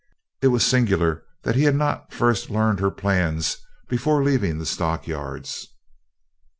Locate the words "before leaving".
3.87-4.57